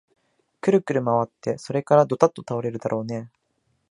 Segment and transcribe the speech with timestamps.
[0.61, 3.37] くるくるまわって、それからどたっと倒れるだろうねえ